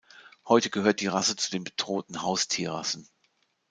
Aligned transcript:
Heute 0.47 0.71
gehört 0.71 0.99
die 1.01 1.05
Rasse 1.05 1.35
zu 1.35 1.51
den 1.51 1.63
bedrohten 1.63 2.23
Haustierrassen. 2.23 3.07